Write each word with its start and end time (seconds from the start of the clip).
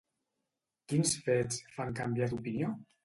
Quins 0.93 1.13
fets 1.27 1.59
fan 1.77 1.93
canviar 2.01 2.31
d'opinió? 2.33 2.73